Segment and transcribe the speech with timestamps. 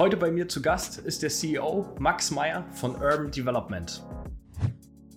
[0.00, 4.02] Heute bei mir zu Gast ist der CEO Max Meyer von Urban Development.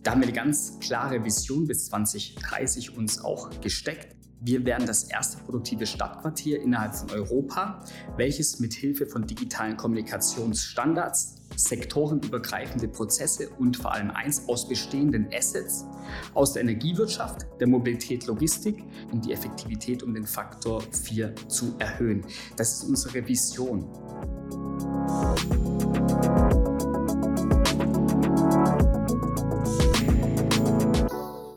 [0.02, 4.23] Da haben wir eine ganz klare Vision bis 2030 uns auch gesteckt.
[4.46, 7.82] Wir werden das erste produktive Stadtquartier innerhalb von Europa,
[8.18, 15.86] welches mit Hilfe von digitalen Kommunikationsstandards sektorenübergreifende Prozesse und vor allem eins aus bestehenden Assets
[16.34, 18.84] aus der Energiewirtschaft, der Mobilität, Logistik
[19.14, 22.26] und die Effektivität um den Faktor 4 zu erhöhen.
[22.58, 23.88] Das ist unsere Vision.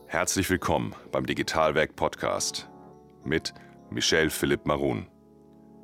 [0.07, 2.69] Herzlich willkommen beim Digitalwerk Podcast
[3.27, 3.53] mit
[3.91, 5.09] Michel Philipp Marun.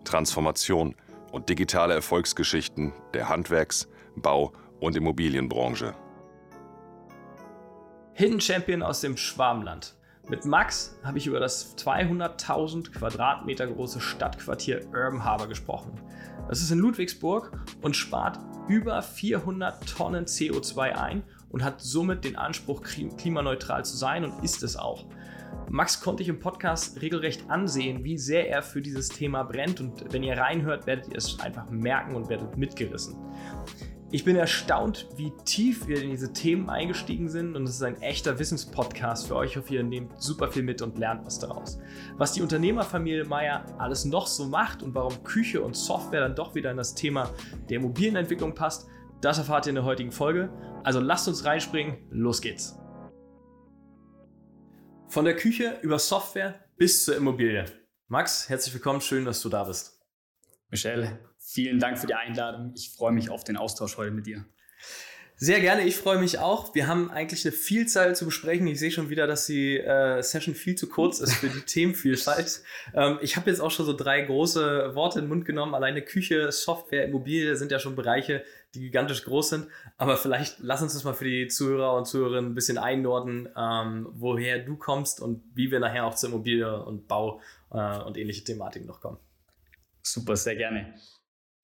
[0.05, 0.95] Transformation
[1.33, 5.95] und digitale Erfolgsgeschichten der Handwerks-, Bau- und Immobilienbranche.
[8.15, 9.97] Hidden Champion aus dem Schwarmland.
[10.29, 16.01] Mit Max habe ich über das 200.000 Quadratmeter große Stadtquartier Urban Harbor gesprochen.
[16.49, 18.39] Das ist in Ludwigsburg und spart
[18.69, 24.63] über 400 Tonnen CO2 ein und hat somit den Anspruch, klimaneutral zu sein und ist
[24.63, 25.07] es auch.
[25.71, 30.13] Max konnte ich im Podcast regelrecht ansehen, wie sehr er für dieses Thema brennt und
[30.13, 33.17] wenn ihr reinhört, werdet ihr es einfach merken und werdet mitgerissen.
[34.15, 38.03] Ich bin erstaunt, wie tief wir in diese Themen eingestiegen sind und es ist ein
[38.03, 39.53] echter Wissenspodcast für euch.
[39.53, 41.79] Ich hoffe, ihr nehmt super viel mit und lernt was daraus.
[42.19, 46.55] Was die Unternehmerfamilie Meier alles noch so macht und warum Küche und Software dann doch
[46.55, 47.31] wieder in das Thema
[47.71, 48.87] der Immobilienentwicklung passt,
[49.23, 50.51] das erfahrt ihr in der heutigen Folge.
[50.85, 52.82] Also lasst uns reinspringen, los geht's.
[55.13, 57.67] Von der Küche über Software bis zur Immobilie.
[58.09, 60.01] Max, herzlich willkommen, schön, dass du da bist.
[60.71, 62.73] Michelle, vielen Dank für die Einladung.
[62.75, 64.47] Ich freue mich auf den Austausch heute mit dir.
[65.37, 66.75] Sehr gerne, ich freue mich auch.
[66.75, 68.67] Wir haben eigentlich eine Vielzahl zu besprechen.
[68.69, 72.63] Ich sehe schon wieder, dass die äh, Session viel zu kurz ist für die Themenvielfalt.
[72.95, 75.75] Ähm, ich habe jetzt auch schon so drei große Worte in den Mund genommen.
[75.75, 78.45] Alleine Küche, Software, Immobilie sind ja schon Bereiche,
[78.75, 79.69] die gigantisch groß sind.
[79.97, 84.09] Aber vielleicht lass uns das mal für die Zuhörer und Zuhörerinnen ein bisschen einordnen, ähm,
[84.13, 87.41] woher du kommst und wie wir nachher auch zur Immobilie und Bau
[87.71, 89.19] äh, und ähnliche Thematiken noch kommen.
[90.03, 90.95] Super, sehr gerne.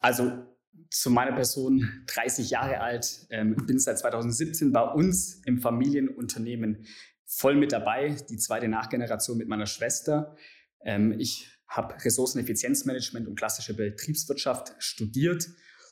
[0.01, 0.45] Also
[0.91, 6.87] zu meiner Person, 30 Jahre alt, ähm, bin seit 2017 bei uns im Familienunternehmen
[7.25, 10.37] voll mit dabei, die zweite Nachgeneration mit meiner Schwester.
[10.81, 15.49] Ähm, ich habe Ressourceneffizienzmanagement und klassische Betriebswirtschaft studiert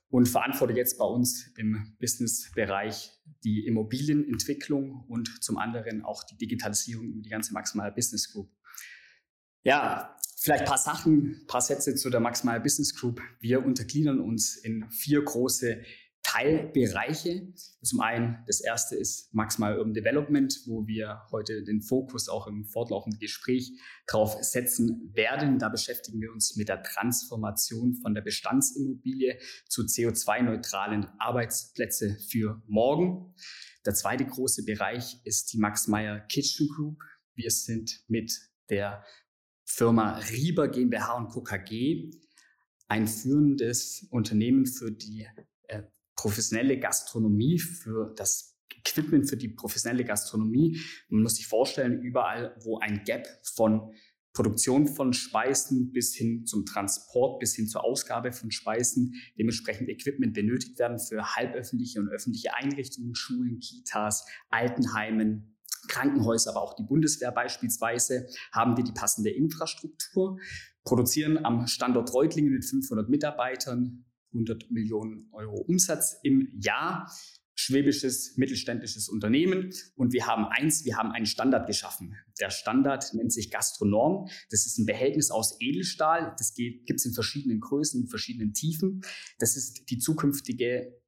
[0.08, 3.12] und verantworte jetzt bei uns im Businessbereich
[3.44, 8.50] die Immobilienentwicklung und zum anderen auch die Digitalisierung über die ganze Maximal Business Group.
[9.62, 13.20] Ja, Vielleicht ein paar Sachen, ein paar Sätze zu der Max Meyer Business Group.
[13.40, 15.82] Wir untergliedern uns in vier große
[16.26, 17.52] Teilbereiche.
[17.82, 22.48] Zum einen, das erste ist Max Meyer Urban Development, wo wir heute den Fokus auch
[22.48, 23.72] im fortlaufenden Gespräch
[24.08, 25.60] drauf setzen werden.
[25.60, 29.38] Da beschäftigen wir uns mit der Transformation von der Bestandsimmobilie
[29.68, 33.32] zu CO2-neutralen Arbeitsplätze für morgen.
[33.84, 36.98] Der zweite große Bereich ist die Max Meyer Kitchen Group.
[37.34, 38.36] Wir sind mit
[38.68, 39.04] der
[39.64, 41.42] Firma Rieber GmbH und Co.
[41.42, 42.10] KG,
[42.88, 45.28] ein führendes Unternehmen für die
[45.68, 45.82] äh,
[46.16, 48.56] professionelle Gastronomie, für das
[48.86, 50.80] Equipment für die professionelle Gastronomie.
[51.08, 53.92] Man muss sich vorstellen, überall, wo ein Gap von
[54.32, 60.34] Produktion von Speisen bis hin zum Transport, bis hin zur Ausgabe von Speisen, dementsprechend Equipment
[60.34, 65.56] benötigt werden für halböffentliche und öffentliche Einrichtungen, Schulen, Kitas, Altenheimen,
[65.88, 70.38] Krankenhäuser, aber auch die Bundeswehr beispielsweise, haben wir die passende Infrastruktur,
[70.84, 77.10] produzieren am Standort Reutlingen mit 500 Mitarbeitern 100 Millionen Euro Umsatz im Jahr.
[77.58, 82.14] Schwäbisches mittelständisches Unternehmen und wir haben eins, wir haben einen Standard geschaffen.
[82.38, 84.28] Der Standard nennt sich Gastronorm.
[84.50, 86.34] Das ist ein Behältnis aus Edelstahl.
[86.38, 89.00] Das gibt es in verschiedenen Größen, in verschiedenen Tiefen.
[89.38, 91.00] Das ist die zukünftige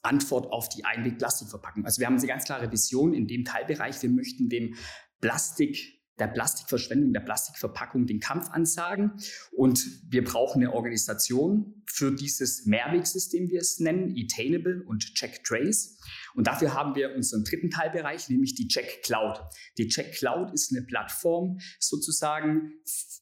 [0.00, 1.84] Antwort auf die Einweg-Plastikverpackung.
[1.84, 4.00] Also wir haben eine ganz klare Vision in dem Teilbereich.
[4.02, 4.74] Wir möchten dem
[5.20, 9.12] Plastik der Plastikverschwendung, der Plastikverpackung den Kampf ansagen.
[9.50, 15.42] Und wir brauchen eine Organisation für dieses Mehrwegsystem, wie wir es nennen, Etainable und Check
[15.42, 15.98] Trace.
[16.34, 19.40] Und dafür haben wir unseren dritten Teilbereich, nämlich die Check Cloud.
[19.78, 22.72] Die Check Cloud ist eine Plattform sozusagen,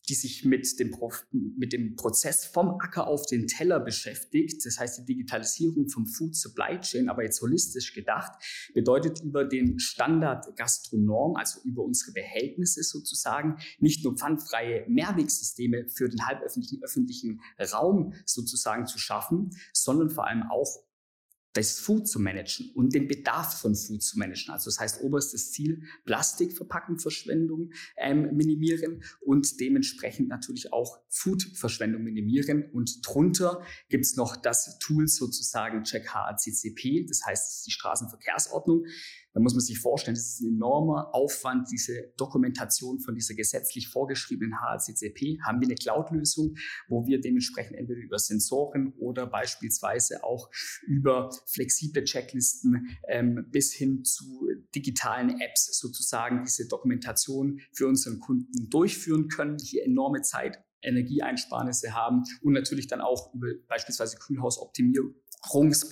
[0.08, 0.96] die sich mit dem,
[1.56, 4.64] mit dem Prozess vom Acker auf den Teller beschäftigt.
[4.66, 8.32] Das heißt, die Digitalisierung vom Food Supply Chain, aber jetzt holistisch gedacht,
[8.74, 16.08] bedeutet über den Standard Gastronorm, also über unsere Behältnisse sozusagen, nicht nur pfandfreie Mehrwegsysteme für
[16.08, 17.40] den halböffentlichen, öffentlichen
[17.72, 20.89] Raum sozusagen zu schaffen, sondern vor allem auch
[21.52, 24.52] das Food zu managen und den Bedarf von Food zu managen.
[24.52, 32.70] Also das heißt, oberstes Ziel, Plastikverpackungsverschwendung ähm, minimieren und dementsprechend natürlich auch Foodverschwendung minimieren.
[32.73, 38.87] Und drunter gibt es noch das Tool sozusagen Check HACCP, das heißt die Straßenverkehrsordnung.
[39.32, 43.88] Da muss man sich vorstellen, das ist ein enormer Aufwand, diese Dokumentation von dieser gesetzlich
[43.88, 45.40] vorgeschriebenen HACCP.
[45.44, 46.56] Haben wir eine Cloud-Lösung,
[46.88, 50.50] wo wir dementsprechend entweder über Sensoren oder beispielsweise auch
[50.86, 58.68] über flexible Checklisten ähm, bis hin zu digitalen Apps sozusagen diese Dokumentation für unseren Kunden
[58.68, 65.14] durchführen können, hier enorme Zeit Energieeinsparnisse haben und natürlich dann auch über beispielsweise Kühlhausoptimierung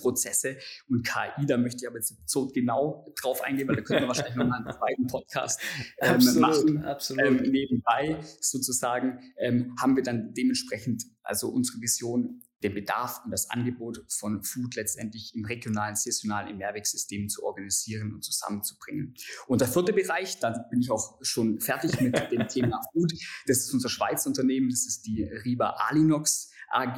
[0.01, 0.57] Prozesse
[0.89, 4.07] und KI, da möchte ich aber jetzt so genau drauf eingehen, weil da können wir
[4.07, 5.59] wahrscheinlich noch mal einen zweiten Podcast
[5.99, 6.85] ähm, absolut, machen.
[6.85, 7.25] Absolut.
[7.25, 13.49] Ähm, nebenbei sozusagen ähm, haben wir dann dementsprechend also unsere Vision den Bedarf und das
[13.49, 19.13] Angebot von Food letztendlich im regionalen, saisonalen, im Mehrwegsystem zu organisieren und zusammenzubringen.
[19.47, 23.13] Und der vierte Bereich, da bin ich auch schon fertig mit dem Thema Food,
[23.47, 26.97] das ist unser Schweizer Unternehmen, das ist die Riba Alinox AG.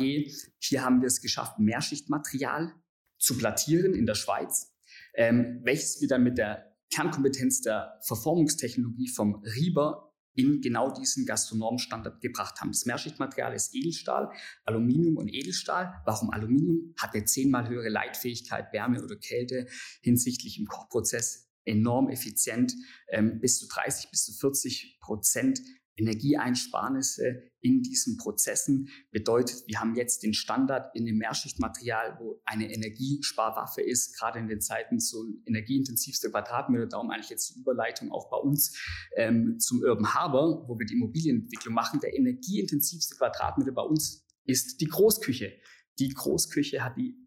[0.60, 2.74] Hier haben wir es geschafft, Mehrschichtmaterial
[3.18, 4.74] zu plattieren in der Schweiz,
[5.14, 12.22] ähm, welches wir dann mit der Kernkompetenz der Verformungstechnologie vom Rieber in genau diesen Gastronomstandard
[12.22, 12.72] gebracht haben.
[12.72, 14.32] Das Mehrschichtmaterial ist Edelstahl,
[14.66, 16.02] Aluminium und Edelstahl.
[16.06, 16.94] Warum Aluminium?
[16.98, 19.68] Hat eine zehnmal höhere Leitfähigkeit, Wärme oder Kälte
[20.02, 22.74] hinsichtlich im Kochprozess enorm effizient,
[23.10, 25.62] ähm, bis zu 30 bis zu 40 Prozent
[25.96, 32.74] Energieeinsparnisse in diesen Prozessen bedeutet, wir haben jetzt den Standard in dem Mehrschichtmaterial, wo eine
[32.74, 38.12] Energiesparwaffe ist, gerade in den Zeiten so ein energieintensivster Quadratmeter, darum eigentlich jetzt die Überleitung
[38.12, 38.78] auch bei uns
[39.16, 42.00] ähm, zum Urban Harbor, wo wir die Immobilienentwicklung machen.
[42.00, 45.54] Der energieintensivste Quadratmeter bei uns ist die Großküche.
[46.00, 47.21] Die Großküche hat die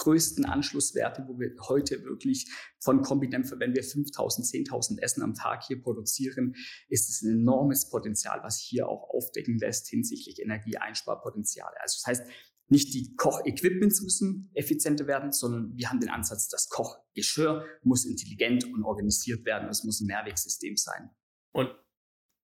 [0.00, 5.64] größten Anschlusswerte, wo wir heute wirklich von Kombidämpfer, wenn wir 5000, 10.000 Essen am Tag
[5.64, 6.54] hier produzieren,
[6.88, 11.80] ist es ein enormes Potenzial, was hier auch aufdecken lässt hinsichtlich Energieeinsparpotenziale.
[11.80, 12.30] Also das heißt,
[12.68, 18.64] nicht die Kochequipments müssen effizienter werden, sondern wir haben den Ansatz, das Kochgeschirr muss intelligent
[18.64, 19.68] und organisiert werden.
[19.68, 21.10] Es muss ein Mehrwegsystem sein.
[21.52, 21.74] Und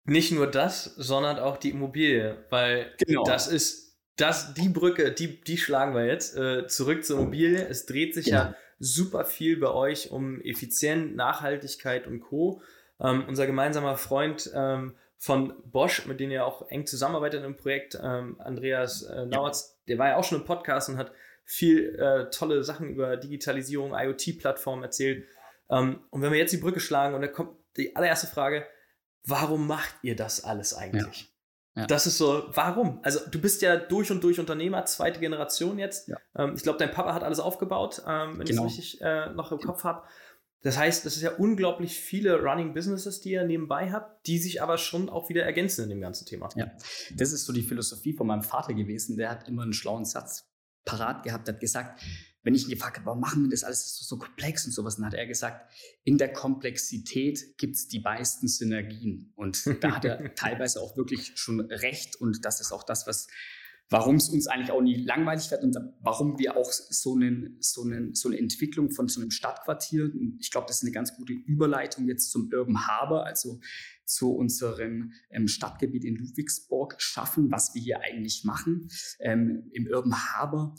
[0.04, 3.24] nicht nur das, sondern auch die Immobilie, weil genau.
[3.24, 6.36] das ist das, die Brücke, die, die schlagen wir jetzt.
[6.36, 7.66] Äh, zurück zur Immobilie.
[7.66, 8.36] Es dreht sich ja.
[8.36, 12.62] ja super viel bei euch um Effizienz, Nachhaltigkeit und Co.
[13.00, 17.98] Ähm, unser gemeinsamer Freund ähm, von Bosch, mit dem ihr auch eng zusammenarbeitet im Projekt,
[18.02, 21.12] ähm, Andreas äh, Nauertz, der war ja auch schon im Podcast und hat
[21.44, 25.26] viel äh, tolle Sachen über Digitalisierung, IoT-Plattformen erzählt.
[25.70, 28.66] Ähm, und wenn wir jetzt die Brücke schlagen und da kommt die allererste Frage,
[29.24, 31.20] warum macht ihr das alles eigentlich?
[31.22, 31.26] Ja.
[31.74, 31.86] Ja.
[31.86, 33.00] Das ist so, warum?
[33.02, 36.08] Also du bist ja durch und durch Unternehmer, zweite Generation jetzt.
[36.08, 36.18] Ja.
[36.36, 38.66] Ähm, ich glaube, dein Papa hat alles aufgebaut, ähm, wenn genau.
[38.66, 39.58] ich es richtig äh, noch im.
[39.58, 40.02] Kopf habe.
[40.62, 44.62] Das heißt, das ist ja unglaublich viele Running Businesses, die ihr neberbei habt, die sich
[44.62, 46.48] aber schon auch wieder ergänzen in dem ganzen Thema.
[46.54, 46.70] Ja,
[47.16, 49.16] das ist so die Philosophie von meinem Vater gewesen.
[49.16, 50.48] Der hat immer einen schlauen Satz
[50.84, 52.00] parat gehabt, hat gesagt,
[52.42, 54.96] wenn ich ihn gefragt habe, warum machen wir das alles so, so komplex und sowas,
[54.96, 55.72] dann hat er gesagt,
[56.04, 59.32] in der Komplexität gibt es die meisten Synergien.
[59.36, 62.16] Und da hat er teilweise auch wirklich schon recht.
[62.16, 63.28] Und das ist auch das, was
[63.92, 67.82] warum es uns eigentlich auch nie langweilig wird und warum wir auch so, einen, so,
[67.82, 70.10] einen, so eine Entwicklung von so einem Stadtquartier,
[70.40, 73.60] ich glaube, das ist eine ganz gute Überleitung jetzt zum Urban Harbor, also
[74.04, 78.88] zu unserem ähm, Stadtgebiet in Ludwigsburg schaffen, was wir hier eigentlich machen.
[79.20, 80.74] Ähm, Im Urban Harbor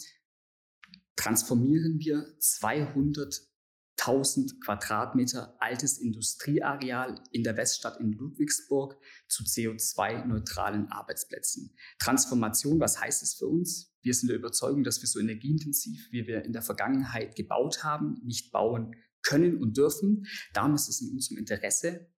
[1.15, 11.75] transformieren wir 200.000 Quadratmeter altes Industrieareal in der Weststadt in Ludwigsburg zu CO2-neutralen Arbeitsplätzen.
[11.99, 13.95] Transformation, was heißt es für uns?
[14.01, 18.21] Wir sind der Überzeugung, dass wir so energieintensiv, wie wir in der Vergangenheit gebaut haben,
[18.23, 20.25] nicht bauen können und dürfen.
[20.53, 22.09] Darum ist es in unserem Interesse,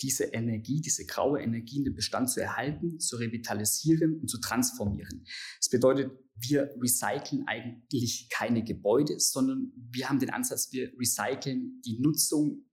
[0.00, 5.24] diese Energie, diese graue Energie in den Bestand zu erhalten, zu revitalisieren und zu transformieren.
[5.58, 11.98] Das bedeutet, wir recyceln eigentlich keine Gebäude, sondern wir haben den Ansatz, wir recyceln die
[12.00, 12.64] Nutzung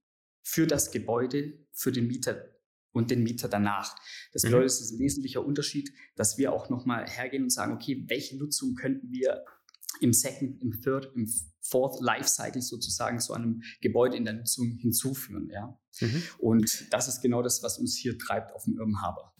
[0.42, 2.56] für das Gebäude, für den Mieter
[2.92, 3.94] und den Mieter danach.
[4.32, 4.48] Das mhm.
[4.48, 8.38] bedeutet, es ist ein wesentlicher Unterschied, dass wir auch nochmal hergehen und sagen, okay, welche
[8.38, 9.44] Nutzung könnten wir
[10.00, 11.26] im Second, im Third, im
[11.68, 15.48] Fourth Lifecycle sozusagen zu einem Gebäude in der Nutzung hinzuführen.
[15.52, 15.78] Ja?
[16.00, 16.22] Mhm.
[16.38, 19.34] Und das ist genau das, was uns hier treibt auf dem Urban Harbor.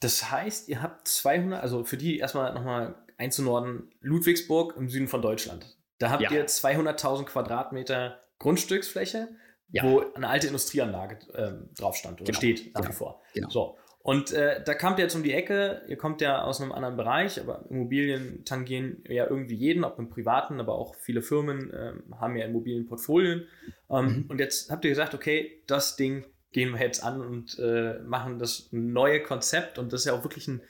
[0.00, 5.22] Das heißt, ihr habt 200, also für die erstmal nochmal einzunorden, Ludwigsburg im Süden von
[5.22, 5.78] Deutschland.
[5.98, 6.32] Da habt ja.
[6.32, 9.28] ihr 200.000 Quadratmeter Grundstücksfläche,
[9.68, 9.84] ja.
[9.84, 12.36] wo eine alte Industrieanlage äh, drauf stand oder genau.
[12.36, 13.22] steht nach wie vor.
[13.34, 13.48] Genau.
[13.48, 13.78] So.
[14.02, 16.96] Und äh, da kommt ihr jetzt um die Ecke, ihr kommt ja aus einem anderen
[16.96, 21.92] Bereich, aber Immobilien tangieren ja irgendwie jeden, ob im privaten, aber auch viele Firmen äh,
[22.16, 23.46] haben ja Immobilienportfolien.
[23.90, 24.24] Ähm, mhm.
[24.28, 28.40] Und jetzt habt ihr gesagt, okay, das Ding gehen wir jetzt an und äh, machen
[28.40, 29.78] das neue Konzept.
[29.78, 30.62] Und das ist ja auch wirklich ein,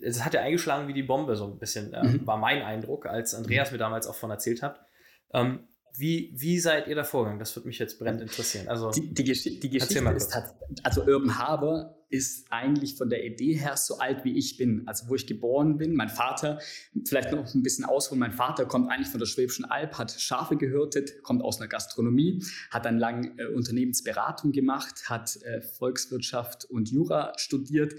[0.00, 2.26] es hat ja eingeschlagen wie die Bombe, so ein bisschen, äh, mhm.
[2.26, 4.84] war mein Eindruck, als Andreas mir damals auch von erzählt hat.
[5.32, 5.60] Ähm,
[5.98, 7.38] wie, wie seid ihr da vorgegangen?
[7.38, 8.68] Das würde mich jetzt brennend interessieren.
[8.68, 10.36] Also, die, die, Gesch die Geschichte ist,
[10.82, 14.86] also Urban Harbor ist eigentlich von der Idee her so alt wie ich bin.
[14.86, 16.60] Also wo ich geboren bin, mein Vater,
[17.04, 20.56] vielleicht noch ein bisschen ausholen, mein Vater kommt eigentlich von der Schwäbischen Alb, hat Schafe
[20.56, 26.90] gehörtet, kommt aus einer Gastronomie, hat dann lang äh, Unternehmensberatung gemacht, hat äh, Volkswirtschaft und
[26.90, 27.94] Jura studiert,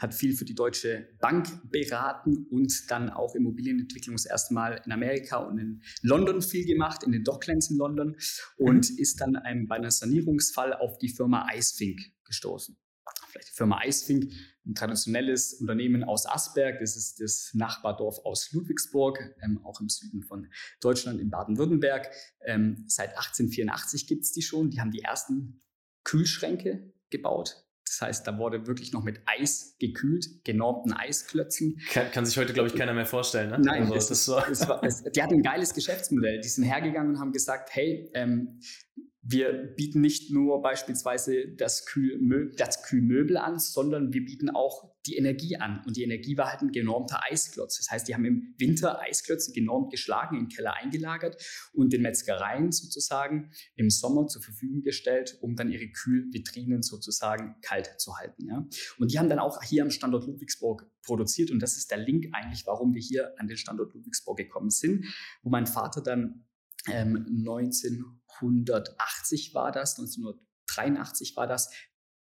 [0.00, 4.92] hat viel für die Deutsche Bank beraten und dann auch Immobilienentwicklung das erste Mal in
[4.92, 8.16] Amerika und in London viel gemacht, in den Docklands in London
[8.56, 8.98] und mhm.
[8.98, 12.76] ist dann einem, bei einem Sanierungsfall auf die Firma Icefink gestoßen.
[13.28, 14.32] Vielleicht die Firma Icefink,
[14.66, 20.22] ein traditionelles Unternehmen aus Asberg, das ist das Nachbardorf aus Ludwigsburg, ähm, auch im Süden
[20.22, 20.48] von
[20.80, 22.10] Deutschland, in Baden-Württemberg.
[22.44, 24.70] Ähm, seit 1884 gibt es die schon.
[24.70, 25.62] Die haben die ersten
[26.04, 31.80] Kühlschränke gebaut das heißt, da wurde wirklich noch mit Eis gekühlt, genormten Eisklötzen.
[31.92, 33.50] Kann, kann sich heute, glaube ich, keiner mehr vorstellen.
[33.50, 33.58] Ne?
[33.58, 34.38] Nein, also, es, ist, so.
[34.38, 36.40] es war, es, die hatten ein geiles Geschäftsmodell.
[36.40, 38.60] Die sind hergegangen und haben gesagt, hey, ähm,
[39.32, 45.16] wir bieten nicht nur beispielsweise das, Kühlmö das Kühlmöbel an, sondern wir bieten auch die
[45.16, 45.82] Energie an.
[45.86, 47.78] Und die Energie war halt ein genormter Eisklotz.
[47.78, 51.40] Das heißt, die haben im Winter Eisklötze genormt geschlagen, im Keller eingelagert
[51.72, 57.94] und den Metzgereien sozusagen im Sommer zur Verfügung gestellt, um dann ihre Kühlvitrinen sozusagen kalt
[57.98, 58.46] zu halten.
[58.46, 58.66] Ja?
[58.98, 61.50] Und die haben dann auch hier am Standort Ludwigsburg produziert.
[61.50, 65.06] Und das ist der Link eigentlich, warum wir hier an den Standort Ludwigsburg gekommen sind,
[65.42, 66.46] wo mein Vater dann
[66.88, 67.26] ähm,
[68.48, 71.70] 1980 war das, 1983 war das,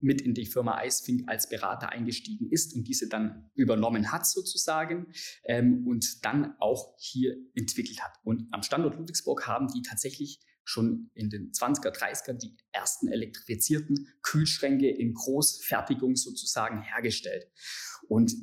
[0.02, 5.12] mit in die Firma Icefink als Berater eingestiegen ist und diese dann übernommen hat sozusagen
[5.44, 8.14] ähm, und dann auch hier entwickelt hat.
[8.24, 14.08] Und am Standort Ludwigsburg haben die tatsächlich schon in den 20er, 30er die ersten elektrifizierten
[14.22, 17.48] Kühlschränke in Großfertigung sozusagen hergestellt.
[18.08, 18.34] Und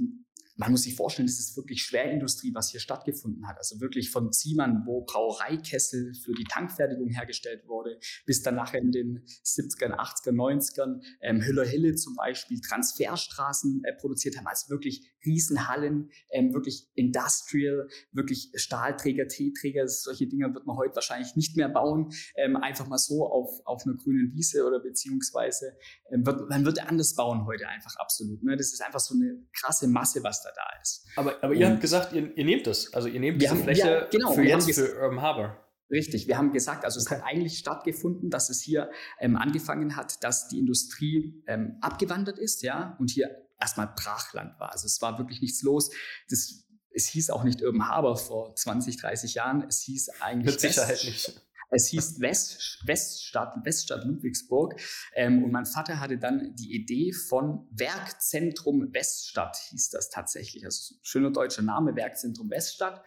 [0.56, 3.58] man muss sich vorstellen, es ist wirklich Schwerindustrie, was hier stattgefunden hat.
[3.58, 8.90] Also wirklich von Ziemern, wo Brauereikessel für die Tankfertigung hergestellt wurde, bis dann nachher in
[8.90, 14.46] den 70ern, 80ern, 90ern ähm, Hüller-Hille zum Beispiel Transferstraßen äh, produziert haben.
[14.46, 19.88] Also wirklich Riesenhallen, ähm, wirklich Industrial, wirklich Stahlträger, T-Träger.
[19.88, 22.12] Solche Dinge wird man heute wahrscheinlich nicht mehr bauen.
[22.36, 25.76] Ähm, einfach mal so auf, auf einer grünen Wiese oder beziehungsweise
[26.10, 28.42] ähm, wird, man wird anders bauen heute einfach absolut.
[28.42, 28.56] Ne?
[28.56, 31.06] Das ist einfach so eine krasse Masse, was da da ist.
[31.16, 32.92] Aber, aber ihr habt gesagt, ihr, ihr nehmt das.
[32.94, 35.62] Also ihr nehmt diese haben, Fläche ja, genau, für jetzt für Urban Harbor.
[35.90, 40.24] Richtig, wir haben gesagt, also es hat eigentlich stattgefunden, dass es hier ähm, angefangen hat,
[40.24, 44.72] dass die Industrie ähm, abgewandert ist, ja, und hier erstmal Brachland war.
[44.72, 45.90] Also es war wirklich nichts los.
[46.28, 49.64] Das, es hieß auch nicht Urban Harbor vor 20, 30 Jahren.
[49.68, 50.54] Es hieß eigentlich.
[50.54, 51.40] Mit Sicherheit nicht.
[51.70, 54.80] Es hieß West, Weststadt, Weststadt Ludwigsburg.
[55.14, 60.64] Ähm, und mein Vater hatte dann die Idee von Werkzentrum Weststadt, hieß das tatsächlich.
[60.64, 63.02] Also schöner deutscher Name, Werkzentrum Weststadt.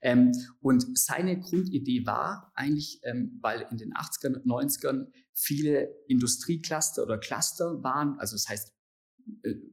[0.00, 7.02] Ähm, und seine Grundidee war eigentlich, ähm, weil in den 80ern und 90ern viele Industriecluster
[7.02, 8.73] oder Cluster waren, also das heißt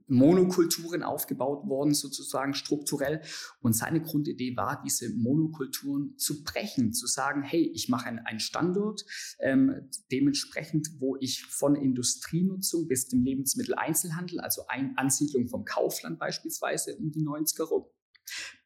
[0.07, 3.21] Monokulturen aufgebaut worden, sozusagen strukturell.
[3.61, 9.05] Und seine Grundidee war, diese Monokulturen zu brechen, zu sagen, hey, ich mache einen, Standort,
[9.39, 16.95] ähm, dementsprechend, wo ich von Industrienutzung bis dem Lebensmitteleinzelhandel, also ein Ansiedlung vom Kaufland beispielsweise
[16.97, 17.85] um die 90er rum,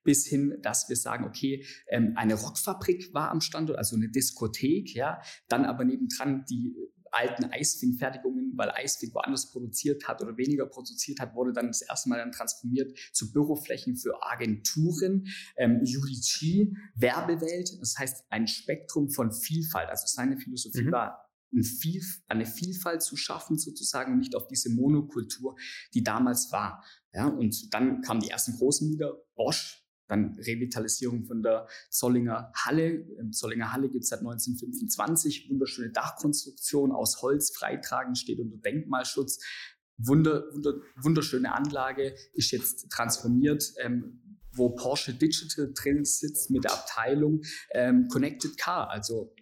[0.03, 4.95] bis hin, dass wir sagen, okay, ähm, eine Rockfabrik war am Standort, also eine Diskothek,
[4.95, 6.75] ja, dann aber nebendran die
[7.15, 12.09] alten Eisfing-Fertigungen, weil Eisfing woanders produziert hat oder weniger produziert hat, wurde dann das erste
[12.09, 19.31] Mal dann transformiert zu Büroflächen für Agenturen, ähm, UDG, Werbewelt, das heißt ein Spektrum von
[19.31, 19.89] Vielfalt.
[19.89, 20.91] Also seine Philosophie mhm.
[20.91, 21.21] war,
[22.27, 25.55] eine Vielfalt zu schaffen, sozusagen, und nicht auf diese Monokultur,
[25.93, 26.83] die damals war.
[27.13, 33.05] Ja, und dann kamen die ersten großen wieder, Bosch, dann Revitalisierung von der Zollinger Halle.
[33.19, 39.43] Im Zollinger Halle gibt es seit 1925 wunderschöne Dachkonstruktion aus Holz, freitragend, steht unter Denkmalschutz.
[39.97, 44.21] Wunder, wunder, wunderschöne Anlage, ist jetzt transformiert, ähm,
[44.51, 48.89] wo Porsche Digital drin sitzt mit der Abteilung ähm, Connected Car.
[48.89, 49.33] Also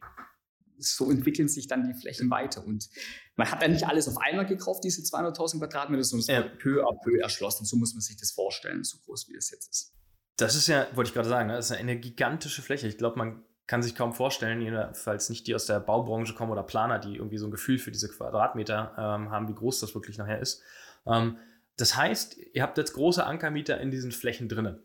[0.78, 2.66] so entwickeln sich dann die Flächen weiter.
[2.66, 2.90] Und
[3.36, 6.44] man hat ja nicht alles auf einmal gekauft, diese 200.000 Quadratmeter, sondern es ja.
[6.44, 7.66] wird peu à peu erschlossen.
[7.66, 9.94] So muss man sich das vorstellen, so groß wie das jetzt ist.
[10.38, 12.88] Das ist ja, wollte ich gerade sagen, ne, das ist eine gigantische Fläche.
[12.88, 16.64] Ich glaube, man kann sich kaum vorstellen, jedenfalls nicht die aus der Baubranche kommen oder
[16.64, 20.18] Planer, die irgendwie so ein Gefühl für diese Quadratmeter ähm, haben, wie groß das wirklich
[20.18, 20.62] nachher ist.
[21.06, 21.38] Ähm,
[21.78, 24.78] Das heißt, ihr habt jetzt große Ankermieter in diesen Flächen drin.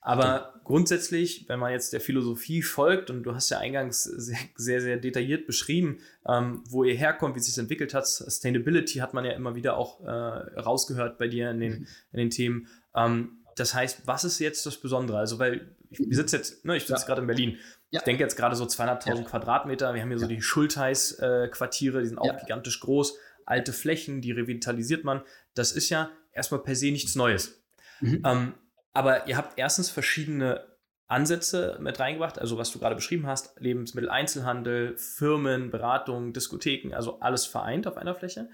[0.00, 0.54] Aber ja.
[0.64, 4.96] grundsätzlich, wenn man jetzt der Philosophie folgt, und du hast ja eingangs sehr, sehr, sehr
[4.96, 9.32] detailliert beschrieben, ähm, wo ihr herkommt, wie es sich entwickelt hat, Sustainability hat man ja
[9.32, 11.86] immer wieder auch äh, rausgehört bei dir in den, mhm.
[12.12, 12.66] in den Themen.
[12.96, 15.18] Ähm, das heißt, was ist jetzt das Besondere?
[15.18, 17.06] Also, weil ich, ich sitze jetzt, ne, ich sitze ja.
[17.06, 17.58] gerade in Berlin.
[17.90, 18.00] Ja.
[18.00, 19.22] Ich denke jetzt gerade so 200.000 ja.
[19.22, 19.94] Quadratmeter.
[19.94, 23.16] Wir haben hier so die Schultheiß-Quartiere, äh, die sind auch gigantisch groß.
[23.44, 25.22] Alte Flächen, die revitalisiert man.
[25.54, 27.62] Das ist ja erstmal per se nichts Neues.
[28.00, 28.22] Mhm.
[28.24, 28.54] Ähm,
[28.92, 30.66] aber ihr habt erstens verschiedene
[31.12, 37.44] Ansätze mit reingebracht, also was du gerade beschrieben hast, Lebensmitteleinzelhandel, Firmen, Beratung, Diskotheken, also alles
[37.44, 38.48] vereint auf einer Fläche.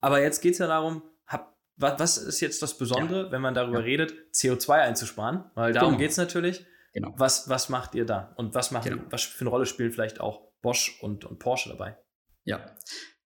[0.00, 3.32] Aber jetzt geht es ja darum, hab, was, ist jetzt das Besondere, ja.
[3.32, 3.84] wenn man darüber ja.
[3.84, 5.44] redet, CO2 einzusparen?
[5.54, 6.00] Weil darum genau.
[6.00, 6.64] geht es natürlich.
[6.92, 7.12] Genau.
[7.16, 8.32] Was, was macht ihr da?
[8.36, 9.02] Und was, macht, genau.
[9.10, 11.98] was für eine Rolle spielen vielleicht auch Bosch und, und Porsche dabei?
[12.44, 12.76] Ja,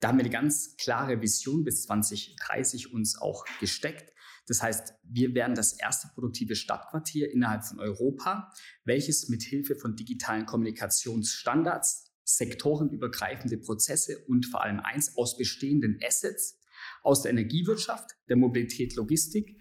[0.01, 4.13] da haben wir eine ganz klare Vision bis 2030 uns auch gesteckt.
[4.47, 8.51] Das heißt, wir werden das erste produktive Stadtquartier innerhalb von Europa,
[8.85, 16.59] welches mit Hilfe von digitalen Kommunikationsstandards, sektorenübergreifende Prozesse und vor allem eins aus bestehenden Assets
[17.03, 19.61] aus der Energiewirtschaft, der Mobilität, Logistik,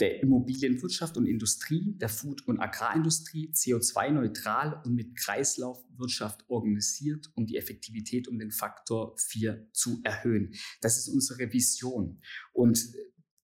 [0.00, 7.56] der Immobilienwirtschaft und Industrie, der Food- und Agrarindustrie CO2-neutral und mit Kreislaufwirtschaft organisiert, um die
[7.56, 10.54] Effektivität um den Faktor 4 zu erhöhen.
[10.80, 12.20] Das ist unsere Vision.
[12.52, 12.80] Und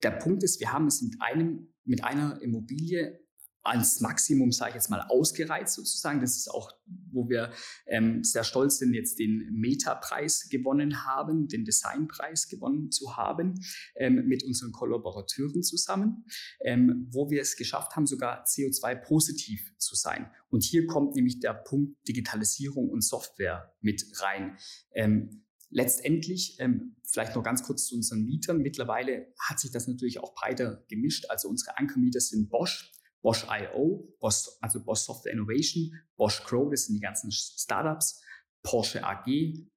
[0.03, 3.21] der Punkt ist, wir haben es mit einem, mit einer Immobilie
[3.69, 6.21] ans Maximum, sage ich jetzt mal, ausgereizt sozusagen.
[6.21, 6.73] Das ist auch,
[7.13, 7.53] wo wir
[7.87, 13.61] ähm, sehr stolz sind, jetzt den Meta-Preis gewonnen haben, den Designpreis gewonnen zu haben,
[13.97, 16.25] ähm, mit unseren Kollaborateuren zusammen,
[16.61, 20.31] ähm, wo wir es geschafft haben, sogar CO2-positiv zu sein.
[20.51, 24.57] Und hier kommt nämlich der Punkt Digitalisierung und Software mit rein.
[24.93, 28.59] Ähm, Letztendlich, ähm, vielleicht noch ganz kurz zu unseren Mietern.
[28.59, 31.27] Mittlerweile hat sich das natürlich auch breiter gemischt.
[31.29, 32.91] Also unsere Ankermieter sind Bosch,
[33.23, 38.23] Bosch IO, Bosch, also Bosch Software Innovation, Bosch Crow, das sind die ganzen Startups,
[38.63, 39.27] Porsche AG,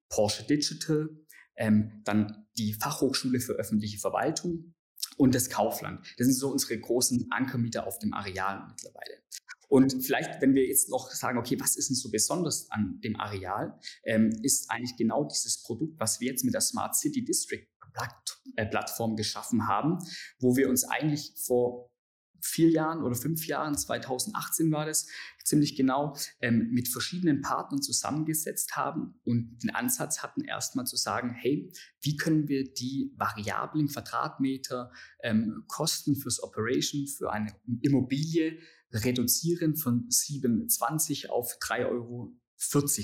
[0.08, 1.08] Porsche Digital,
[1.56, 4.74] ähm, dann die Fachhochschule für öffentliche Verwaltung
[5.16, 6.00] und das Kaufland.
[6.18, 9.22] Das sind so unsere großen Ankermieter auf dem Areal mittlerweile.
[9.68, 13.18] Und vielleicht, wenn wir jetzt noch sagen, okay, was ist denn so besonders an dem
[13.18, 17.66] Areal, ähm, ist eigentlich genau dieses Produkt, was wir jetzt mit der Smart City District
[18.56, 19.98] äh, Plattform geschaffen haben,
[20.40, 21.91] wo wir uns eigentlich vor
[22.42, 25.06] vier Jahren oder fünf Jahren, 2018 war das
[25.44, 31.34] ziemlich genau, ähm, mit verschiedenen Partnern zusammengesetzt haben und den Ansatz hatten, erstmal zu sagen,
[31.34, 38.58] hey, wie können wir die variablen Quadratmeter ähm, Kosten fürs Operation, für eine Immobilie
[38.92, 42.32] reduzieren von 27 auf 3,40 Euro.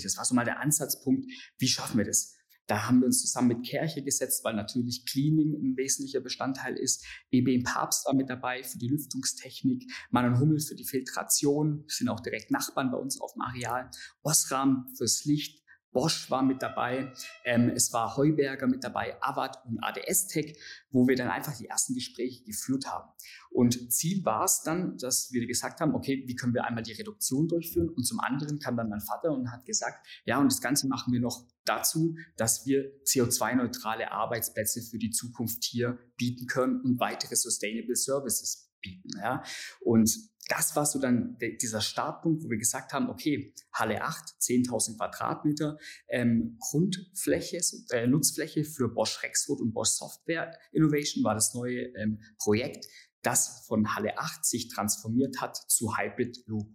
[0.03, 1.27] Das war so mal der Ansatzpunkt.
[1.59, 2.38] Wie schaffen wir das?
[2.69, 7.05] Da haben wir uns zusammen mit Kirche gesetzt, weil natürlich Cleaning ein wesentlicher Bestandteil ist.
[7.31, 12.11] BB Papst war mit dabei für die Lüftungstechnik, Mann und Hummel für die Filtration, sind
[12.11, 13.91] auch direkt Nachbarn bei uns auf dem Areal,
[14.23, 17.13] Osram fürs Licht, Bosch war mit dabei,
[17.45, 20.59] ähm, es war Heuberger mit dabei, Avat und ADS Tech,
[20.91, 23.09] wo wir dann einfach die ersten Gespräche geführt haben.
[23.51, 26.93] Und Ziel war es dann, dass wir gesagt haben, okay, wie können wir einmal die
[26.93, 27.89] Reduktion durchführen?
[27.89, 31.13] Und zum anderen kam dann mein Vater und hat gesagt, ja, und das Ganze machen
[31.13, 37.37] wir noch dazu, dass wir CO2-neutrale Arbeitsplätze für die Zukunft hier bieten können und weitere
[37.37, 39.11] Sustainable Services bieten.
[39.19, 39.43] Ja?
[39.81, 40.11] Und
[40.49, 45.79] das war so dann dieser Startpunkt, wo wir gesagt haben, okay, Halle 8, 10.000 Quadratmeter,
[46.09, 47.61] ähm, Grundfläche,
[47.91, 52.87] äh, Nutzfläche für Bosch Rexroth und Bosch Software Innovation war das neue ähm, Projekt,
[53.23, 56.69] das von Halle 8 sich transformiert hat zu Hybrid Loop.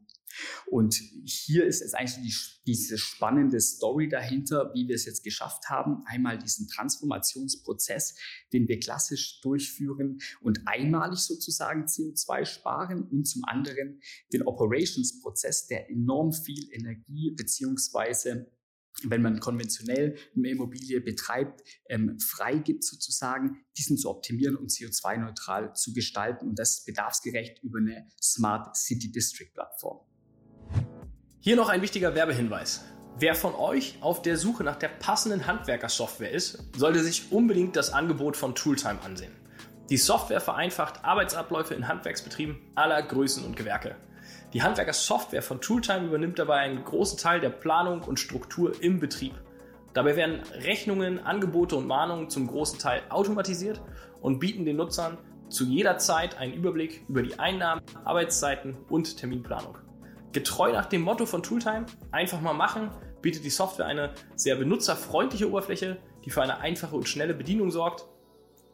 [0.65, 5.69] Und hier ist es eigentlich die, diese spannende Story dahinter, wie wir es jetzt geschafft
[5.69, 6.04] haben.
[6.06, 8.15] Einmal diesen Transformationsprozess,
[8.52, 15.89] den wir klassisch durchführen und einmalig sozusagen CO2 sparen und zum anderen den Operations-Prozess, der
[15.89, 18.52] enorm viel Energie beziehungsweise
[19.02, 25.93] wenn man konventionell eine Immobilie betreibt, ähm, freigibt sozusagen, diesen zu optimieren und CO2-neutral zu
[25.93, 30.06] gestalten und das bedarfsgerecht über eine Smart City District Plattform.
[31.46, 32.86] Hier noch ein wichtiger Werbehinweis.
[33.20, 37.92] Wer von euch auf der Suche nach der passenden Handwerkersoftware ist, sollte sich unbedingt das
[37.92, 39.34] Angebot von Tooltime ansehen.
[39.90, 43.98] Die Software vereinfacht Arbeitsabläufe in Handwerksbetrieben aller Größen und Gewerke.
[44.54, 49.34] Die Handwerkersoftware von Tooltime übernimmt dabei einen großen Teil der Planung und Struktur im Betrieb.
[49.94, 53.82] Dabei werden Rechnungen, Angebote und Mahnungen zum großen Teil automatisiert
[54.22, 55.18] und bieten den Nutzern
[55.50, 59.83] zu jeder Zeit einen Überblick über die Einnahmen, Arbeitszeiten und Terminplanung.
[60.34, 62.89] Getreu nach dem Motto von Tooltime, einfach mal machen,
[63.22, 68.06] bietet die Software eine sehr benutzerfreundliche Oberfläche, die für eine einfache und schnelle Bedienung sorgt,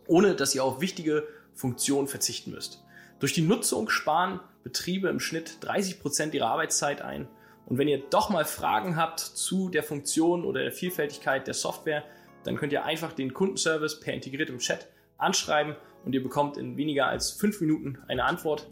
[0.08, 2.84] ohne dass ihr auf wichtige Funktionen verzichten müsst.
[3.20, 7.28] Durch die Nutzung sparen Betriebe im Schnitt 30 Prozent ihrer Arbeitszeit ein.
[7.66, 12.04] Und wenn ihr doch mal Fragen habt zu der Funktion oder der Vielfältigkeit der Software,
[12.44, 17.08] dann könnt ihr einfach den Kundenservice per integriertem Chat anschreiben und ihr bekommt in weniger
[17.08, 18.70] als fünf Minuten eine Antwort.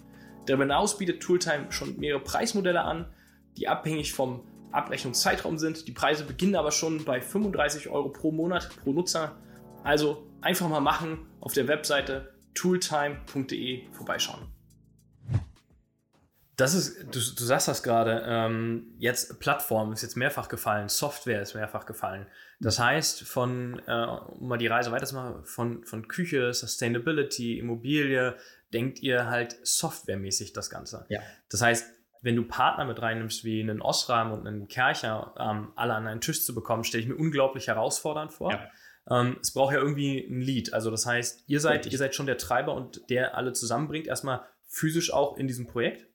[0.47, 3.05] Darüber hinaus bietet Tooltime schon mehrere Preismodelle an,
[3.57, 5.87] die abhängig vom Abrechnungszeitraum sind.
[5.87, 9.35] Die Preise beginnen aber schon bei 35 Euro pro Monat pro Nutzer.
[9.83, 14.47] Also einfach mal machen, auf der Webseite tooltime.de vorbeischauen.
[16.55, 21.43] Das ist, du, du sagst das gerade, ähm, jetzt Plattform ist jetzt mehrfach gefallen, Software
[21.43, 22.25] ist mehrfach gefallen.
[22.59, 24.05] Das heißt, von, äh,
[24.39, 28.35] um mal die Reise weiterzumachen, von, von Küche, Sustainability, Immobilie,
[28.73, 31.05] denkt ihr halt softwaremäßig das Ganze.
[31.09, 31.21] Ja.
[31.49, 31.85] Das heißt,
[32.21, 36.21] wenn du Partner mit reinnimmst, wie einen Osram und einen Kercher, ähm, alle an einen
[36.21, 38.51] Tisch zu bekommen, stelle ich mir unglaublich herausfordernd vor.
[38.51, 38.69] Ja.
[39.09, 40.73] Ähm, es braucht ja irgendwie ein Lead.
[40.73, 44.41] Also das heißt, ihr seid, ihr seid schon der Treiber und der alle zusammenbringt, erstmal
[44.67, 46.07] physisch auch in diesem Projekt.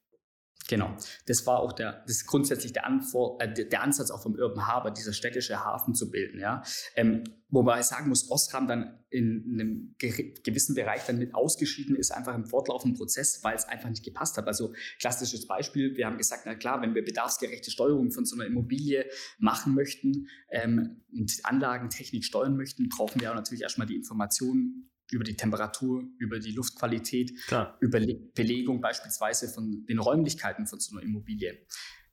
[0.69, 0.97] Genau,
[1.27, 4.67] das war auch der, das ist grundsätzlich der, Anfor äh, der Ansatz auch vom Urban
[4.67, 6.39] Harbor, dieser städtische Hafen zu bilden.
[6.39, 6.63] Ja?
[6.95, 12.11] Ähm, wobei ich sagen muss, Osram dann in einem gewissen Bereich dann mit ausgeschieden ist,
[12.13, 14.47] einfach im fortlaufenden Prozess, weil es einfach nicht gepasst hat.
[14.47, 18.47] Also klassisches Beispiel, wir haben gesagt, na klar, wenn wir bedarfsgerechte Steuerung von so einer
[18.47, 19.07] Immobilie
[19.39, 25.25] machen möchten ähm, und Anlagentechnik steuern möchten, brauchen wir auch natürlich erstmal die Informationen über
[25.25, 27.77] die Temperatur, über die Luftqualität, Klar.
[27.81, 28.01] über
[28.35, 31.67] Belegung beispielsweise von den Räumlichkeiten von so einer Immobilie.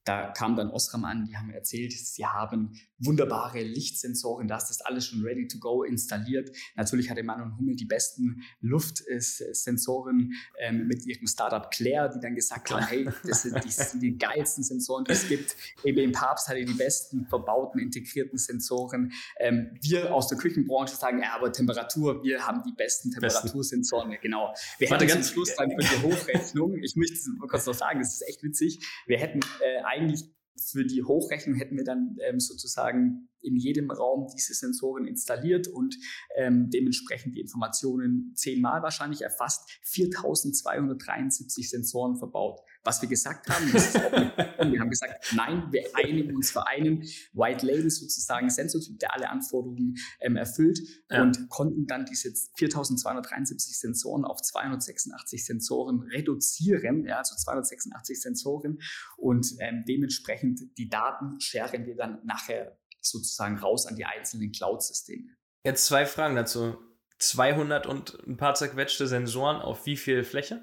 [0.10, 4.68] Da kam dann Osram an, die haben mir erzählt, sie haben wunderbare Lichtsensoren, da ist
[4.68, 6.50] das alles schon ready to go installiert.
[6.76, 12.34] Natürlich hatte Mann und Hummel die besten Luftsensoren ähm, mit ihrem Startup Claire, die dann
[12.34, 15.56] gesagt haben, hey, das sind, die, sind die geilsten Sensoren, die es gibt.
[15.84, 19.14] EBM Papst hatte die besten verbauten, integrierten Sensoren.
[19.40, 24.18] Ähm, wir aus der Küchenbranche sagen, ja, aber Temperatur, wir haben die besten Temperatursensoren.
[24.24, 24.56] Genau.
[24.80, 28.00] Wir Warte, hätten ganz Schluss dann für die Hochrechnung, ich möchte es kurz noch sagen,
[28.00, 30.26] das ist echt witzig, wir hätten äh, eigentlich
[30.72, 35.96] für die Hochrechnung hätten wir dann ähm, sozusagen in jedem Raum diese Sensoren installiert und
[36.36, 42.62] ähm, dementsprechend die Informationen zehnmal wahrscheinlich erfasst, 4273 Sensoren verbaut.
[42.84, 47.90] Was wir gesagt haben, wir haben gesagt, nein, wir einigen uns für einen White Label
[47.90, 51.22] sozusagen Sensortyp, der alle Anforderungen ähm, erfüllt ja.
[51.22, 58.80] und konnten dann diese 4273 Sensoren auf 286 Sensoren reduzieren, ja, also 286 Sensoren
[59.18, 65.30] und ähm, dementsprechend die Daten scheren wir dann nachher sozusagen raus an die einzelnen Cloud-Systeme.
[65.64, 66.78] Jetzt zwei Fragen dazu.
[67.20, 70.62] 200 und ein paar zerquetschte Sensoren auf wie viel Fläche?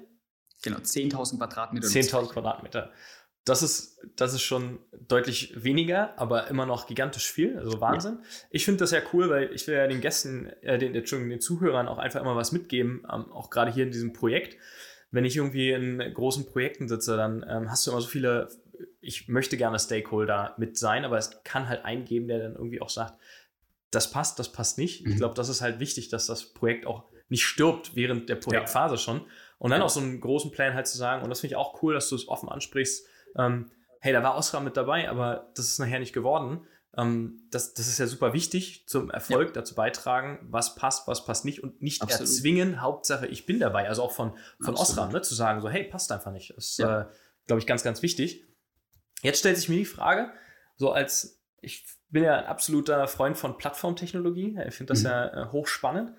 [0.63, 1.87] Genau, 10.000 Quadratmeter.
[1.87, 2.91] 10.000 Quadratmeter.
[3.45, 8.19] Das ist, das ist schon deutlich weniger, aber immer noch gigantisch viel, also Wahnsinn.
[8.21, 8.27] Ja.
[8.49, 11.39] Ich finde das ja cool, weil ich will ja den Gästen, äh, den, Entschuldigung, den
[11.39, 14.57] Zuhörern auch einfach immer was mitgeben, ähm, auch gerade hier in diesem Projekt.
[15.11, 18.49] Wenn ich irgendwie in großen Projekten sitze, dann ähm, hast du immer so viele,
[19.01, 22.81] ich möchte gerne Stakeholder mit sein, aber es kann halt einen geben, der dann irgendwie
[22.81, 23.19] auch sagt,
[23.91, 25.05] das passt, das passt nicht.
[25.05, 25.11] Mhm.
[25.11, 28.95] Ich glaube, das ist halt wichtig, dass das Projekt auch nicht stirbt während der Projektphase
[28.95, 28.99] ja.
[28.99, 29.21] schon.
[29.57, 31.81] Und dann auch so einen großen Plan halt zu sagen, und das finde ich auch
[31.81, 35.65] cool, dass du es offen ansprichst, ähm, hey, da war Osram mit dabei, aber das
[35.65, 36.65] ist nachher nicht geworden.
[36.95, 39.53] Ähm, das, das ist ja super wichtig zum Erfolg ja.
[39.53, 42.21] dazu beitragen, was passt, was passt nicht und nicht Absolut.
[42.21, 43.87] erzwingen, Hauptsache ich bin dabei.
[43.87, 46.55] Also auch von, von Osram, ne, zu sagen, so, hey, passt einfach nicht.
[46.55, 47.01] Das ist, ja.
[47.01, 47.05] äh,
[47.47, 48.45] glaube ich, ganz, ganz wichtig.
[49.21, 50.31] Jetzt stellt sich mir die Frage,
[50.75, 55.07] so als ich bin ja ein absoluter Freund von Plattformtechnologie, ich finde das mhm.
[55.07, 56.13] ja äh, hochspannend,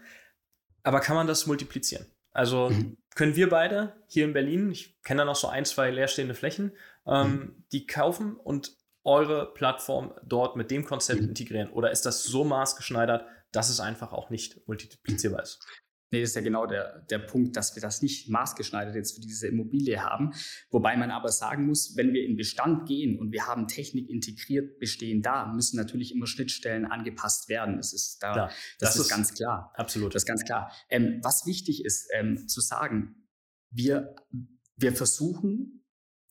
[0.83, 2.07] aber kann man das multiplizieren?
[2.33, 2.99] Also mhm.
[3.15, 6.73] können wir beide hier in Berlin, ich kenne da noch so ein, zwei leerstehende Flächen,
[7.07, 7.65] ähm, mhm.
[7.73, 11.29] die kaufen und eure Plattform dort mit dem Konzept mhm.
[11.29, 11.71] integrieren?
[11.71, 15.67] Oder ist das so maßgeschneidert, dass es einfach auch nicht multiplizierbar ist?
[16.11, 19.21] Nee, das ist ja genau der, der Punkt, dass wir das nicht maßgeschneidert jetzt für
[19.21, 20.33] diese Immobilie haben.
[20.71, 24.79] Wobei man aber sagen muss, wenn wir in Bestand gehen und wir haben Technik integriert
[24.79, 27.77] bestehen da, müssen natürlich immer Schnittstellen angepasst werden.
[27.77, 29.73] Das ist da, klar, das, das ist, ist, ganz klar.
[29.75, 30.15] Absolut.
[30.15, 30.73] Das ist ganz klar.
[30.89, 33.27] Ähm, was wichtig ist ähm, zu sagen,
[33.71, 34.15] wir,
[34.77, 35.85] wir versuchen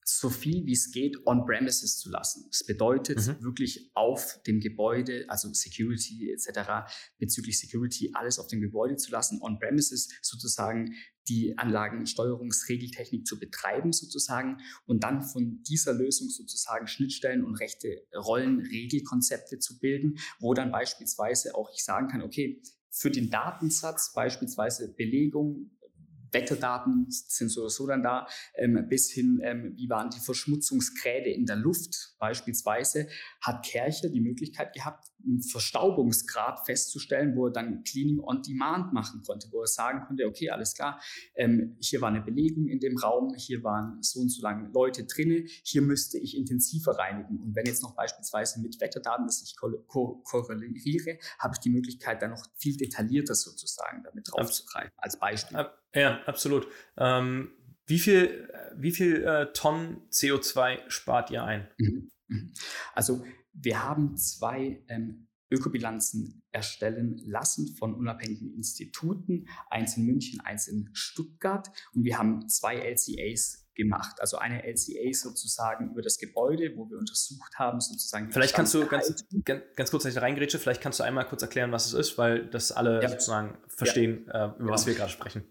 [0.09, 2.45] so viel wie es geht on-premises zu lassen.
[2.49, 3.43] Das bedeutet mhm.
[3.43, 6.89] wirklich auf dem Gebäude, also Security etc.,
[7.19, 10.95] bezüglich Security alles auf dem Gebäude zu lassen, on-premises sozusagen
[11.27, 18.61] die Anlagensteuerungsregeltechnik zu betreiben sozusagen und dann von dieser Lösung sozusagen Schnittstellen und rechte Rollen,
[18.61, 24.93] Regelkonzepte zu bilden, wo dann beispielsweise auch ich sagen kann, okay, für den Datensatz beispielsweise
[24.95, 25.76] Belegung,
[26.31, 31.55] Wetterdaten sind sowieso dann da, ähm, bis hin, ähm, wie waren die Verschmutzungsgrade in der
[31.55, 32.15] Luft.
[32.19, 33.07] Beispielsweise,
[33.41, 39.21] hat Kercher die Möglichkeit gehabt, einen Verstaubungsgrad festzustellen, wo er dann Cleaning on Demand machen
[39.25, 41.01] konnte, wo er sagen konnte, okay, alles klar,
[41.35, 45.05] ähm, hier war eine Belegung in dem Raum, hier waren so und so lange Leute
[45.05, 47.39] drinne, hier müsste ich intensiver reinigen.
[47.39, 52.21] Und wenn jetzt noch beispielsweise mit Wetterdaten, das ich ko korreliere, habe ich die Möglichkeit,
[52.21, 55.65] dann noch viel detaillierter sozusagen damit draufzugreifen, als Beispiel.
[55.93, 56.67] Ja, absolut.
[56.97, 57.51] Ähm,
[57.85, 61.67] wie viel, wie viel äh, Tonnen CO2 spart ihr ein?
[61.77, 62.11] Mhm.
[62.27, 62.53] Mhm.
[62.93, 63.23] Also
[63.59, 70.89] wir haben zwei ähm, Ökobilanzen erstellen lassen von unabhängigen Instituten, eins in München, eins in
[70.93, 71.69] Stuttgart.
[71.93, 74.19] Und wir haben zwei LCAs gemacht.
[74.19, 78.31] Also eine LCA sozusagen über das Gebäude, wo wir untersucht haben, sozusagen.
[78.31, 81.71] Vielleicht kannst du ganz, ganz, ganz kurz, ich reingrätsche, vielleicht kannst du einmal kurz erklären,
[81.71, 83.09] was es ist, weil das alle ja.
[83.09, 84.47] sozusagen verstehen, ja.
[84.47, 85.45] äh, über was wir gerade sprechen.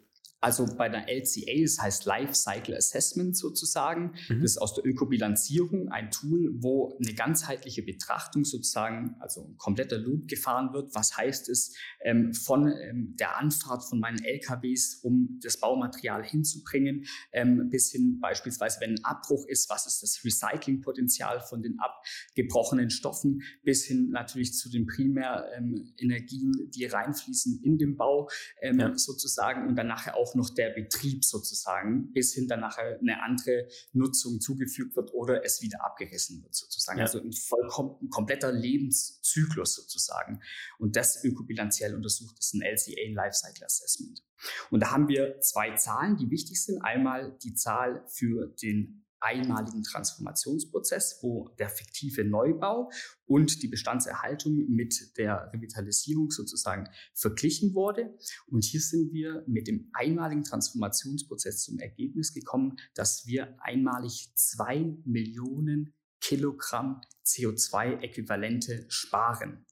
[0.46, 4.42] Also bei der LCA, das heißt Life Cycle Assessment sozusagen, mhm.
[4.42, 9.98] das ist aus der Ökobilanzierung ein Tool, wo eine ganzheitliche Betrachtung sozusagen, also ein kompletter
[9.98, 10.94] Loop gefahren wird.
[10.94, 17.06] Was heißt es ähm, von ähm, der Anfahrt von meinen LKWs, um das Baumaterial hinzubringen,
[17.32, 22.90] ähm, bis hin beispielsweise, wenn ein Abbruch ist, was ist das Recyclingpotenzial von den abgebrochenen
[22.90, 28.30] Stoffen, bis hin natürlich zu den Primärenergien, die reinfließen in den Bau
[28.62, 28.96] ähm, ja.
[28.96, 33.68] sozusagen und dann nachher auch noch der Betrieb sozusagen, bis hin dann nachher eine andere
[33.92, 36.99] Nutzung zugefügt wird oder es wieder abgerissen wird sozusagen.
[36.99, 37.05] Ja.
[37.05, 40.40] Also ein vollkommen ein kompletter Lebenszyklus sozusagen.
[40.79, 44.22] Und das ökobilanziell untersucht ist ein LCA, Lifecycle Assessment.
[44.70, 46.83] Und da haben wir zwei Zahlen, die wichtig sind.
[46.83, 52.90] Einmal die Zahl für den einmaligen Transformationsprozess, wo der fiktive Neubau
[53.26, 58.16] und die Bestandserhaltung mit der Revitalisierung sozusagen verglichen wurde.
[58.46, 64.96] Und hier sind wir mit dem einmaligen Transformationsprozess zum Ergebnis gekommen, dass wir einmalig zwei
[65.04, 69.66] Millionen Kilogramm CO2-Äquivalente sparen.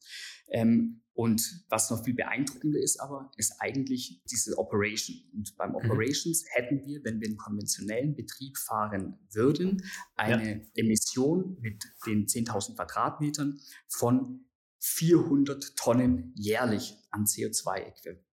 [0.48, 5.16] Ähm, und was noch viel beeindruckender ist aber, ist eigentlich diese Operation.
[5.32, 5.76] Und beim mhm.
[5.76, 9.82] Operations hätten wir, wenn wir einen konventionellen Betrieb fahren würden,
[10.16, 10.60] eine ja.
[10.74, 14.46] Emission mit den 10.000 Quadratmetern von
[14.80, 18.24] 400 Tonnen jährlich an CO2-Äquivalenten.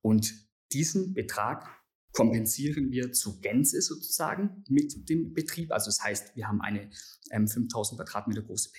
[0.00, 0.34] Und
[0.72, 1.68] diesen Betrag
[2.12, 5.72] kompensieren wir zu Gänze sozusagen mit dem Betrieb.
[5.72, 6.90] Also das heißt, wir haben eine
[7.30, 8.70] ähm, 5000 Quadratmeter große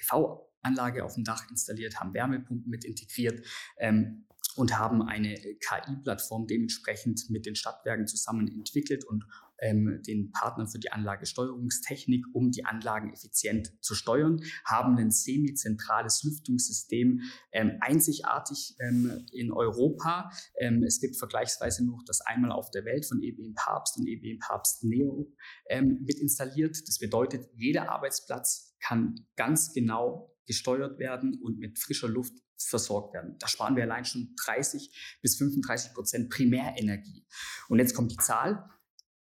[0.63, 3.45] PV-Anlage auf dem Dach installiert, haben Wärmepumpen mit integriert
[3.78, 9.26] ähm, und haben eine KI-Plattform dementsprechend mit den Stadtwerken zusammen entwickelt und
[9.60, 16.23] ähm, den Partnern für die Anlagesteuerungstechnik, um die Anlagen effizient zu steuern, haben ein semizentrales
[16.23, 17.21] Lüftungssystem,
[17.52, 20.30] ähm, einzigartig ähm, in Europa.
[20.60, 24.39] Ähm, es gibt vergleichsweise noch das einmal auf der Welt von EBM Papst und EBM
[24.39, 25.32] Papst Neo
[25.69, 26.78] ähm, mit installiert.
[26.88, 33.36] Das bedeutet, jeder Arbeitsplatz kann ganz genau gesteuert werden und mit frischer Luft versorgt werden.
[33.40, 37.26] Da sparen wir allein schon 30 bis 35 Prozent Primärenergie.
[37.70, 38.70] Und jetzt kommt die Zahl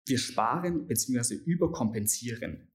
[0.08, 1.36] wir sparen bzw.
[1.36, 2.71] überkompensieren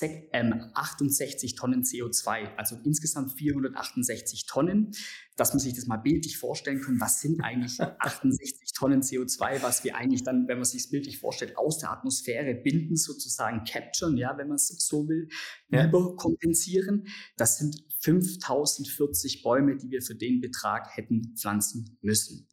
[0.00, 4.92] 68 ähm, Tonnen CO2, also insgesamt 468 Tonnen.
[5.36, 9.82] Dass man sich das mal bildlich vorstellen kann, was sind eigentlich 68 Tonnen CO2, was
[9.82, 14.16] wir eigentlich dann, wenn man sich es bildlich vorstellt, aus der Atmosphäre binden, sozusagen capturen,
[14.16, 15.28] ja, wenn man es so will,
[15.70, 15.86] ja.
[15.86, 17.06] überkompensieren.
[17.36, 22.48] Das sind 5040 Bäume, die wir für den Betrag hätten pflanzen müssen.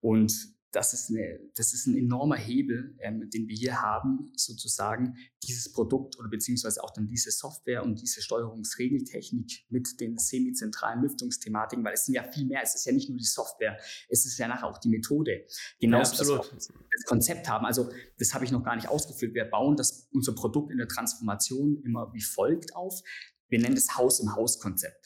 [0.00, 5.16] Und das ist, eine, das ist ein enormer Hebel, ähm, den wir hier haben, sozusagen
[5.44, 11.84] dieses Produkt oder beziehungsweise auch dann diese Software und diese Steuerungsregeltechnik mit den semizentralen Lüftungsthematiken,
[11.84, 12.60] weil es sind ja viel mehr.
[12.62, 15.46] Es ist ja nicht nur die Software, es ist ja nachher auch die Methode.
[15.78, 17.66] Genauso, ja, das Konzept haben.
[17.66, 19.34] Also das habe ich noch gar nicht ausgeführt.
[19.34, 23.00] Wir bauen das, unser Produkt in der Transformation immer wie folgt auf.
[23.48, 25.03] Wir nennen es Haus-im-Haus-Konzept.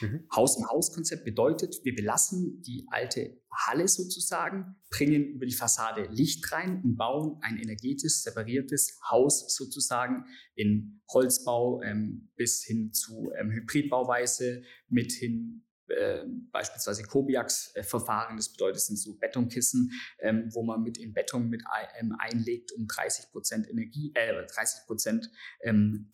[0.00, 0.26] Mhm.
[0.34, 6.96] Haus-im-Haus-Konzept bedeutet, wir belassen die alte Halle sozusagen, bringen über die Fassade Licht rein und
[6.96, 15.12] bauen ein energetisch separiertes Haus sozusagen in Holzbau ähm, bis hin zu ähm, Hybridbauweise mit
[15.12, 21.14] hin äh, beispielsweise Kobiax-Verfahren, das bedeutet, es sind so Betonkissen, ähm, wo man mit in
[21.14, 21.62] Beton mit
[22.00, 25.30] ähm, einlegt, um 30 Prozent Energie, äh, 30 Prozent
[25.62, 26.10] ähm,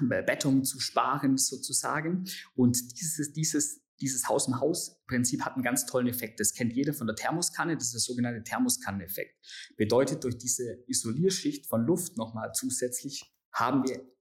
[0.00, 2.24] Bettung zu sparen sozusagen.
[2.54, 6.40] Und dieses, dieses, dieses Haus-im-Haus-Prinzip hat einen ganz tollen Effekt.
[6.40, 7.74] Das kennt jeder von der Thermoskanne.
[7.76, 9.36] Das ist der sogenannte Thermoskanneneffekt.
[9.76, 14.13] Bedeutet, durch diese Isolierschicht von Luft nochmal zusätzlich haben wir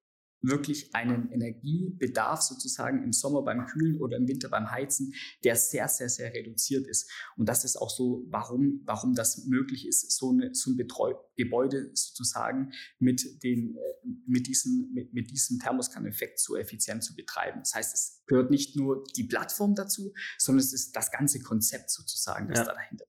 [0.44, 5.88] wirklich einen Energiebedarf sozusagen im Sommer beim Kühlen oder im Winter beim Heizen, der sehr,
[5.88, 7.10] sehr, sehr reduziert ist.
[7.38, 11.14] Und das ist auch so, warum, warum das möglich ist, so, eine, so ein Betreu
[11.36, 17.60] Gebäude sozusagen mit, den, äh, mit, diesem, mit, mit diesem Thermoskaneffekt so effizient zu betreiben.
[17.60, 21.90] Das heißt, es gehört nicht nur die Plattform dazu, sondern es ist das ganze Konzept
[21.90, 22.66] sozusagen, das ja.
[22.66, 23.06] da dahinter